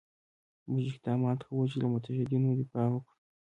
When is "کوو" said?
1.47-1.69